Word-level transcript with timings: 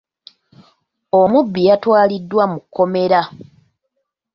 Omubbi 1.19 1.61
yatwaliddwa 1.69 2.43
mu 2.51 2.59
kkomera. 2.63 3.21